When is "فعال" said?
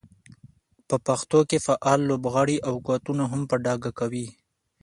1.65-1.99